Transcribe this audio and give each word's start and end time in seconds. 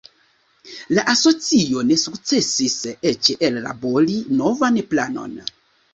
La 0.99 1.03
asocio 1.13 1.83
ne 1.91 1.97
sukcesis 2.05 2.77
eĉ 3.13 3.31
ellabori 3.49 4.19
novan 4.41 4.81
planon. 4.95 5.37